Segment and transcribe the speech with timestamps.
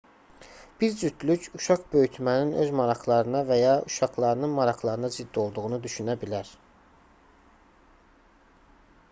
[0.83, 6.53] bir cütlük uşaq böyütmənin öz maraqlarına və ya uşaqlarının maraqlarına zidd olduğunu düşünə bilər